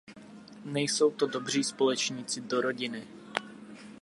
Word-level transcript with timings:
Nejsou 0.65 1.11
to 1.11 1.27
dobří 1.27 1.63
společníci 1.63 2.41
do 2.41 2.61
rodiny. 2.61 3.07